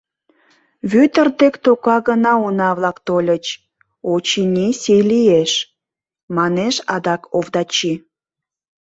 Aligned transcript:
—Вӧдыр 0.91 1.27
дек 1.39 1.55
тока 1.63 1.97
гына 2.07 2.33
уна-влак 2.45 2.97
тольыч; 3.07 3.45
очыни 4.13 4.67
сий 4.81 5.03
лиеш,— 5.09 5.51
манеш 6.35 6.75
адак 6.95 7.21
Овдачи. 7.37 7.93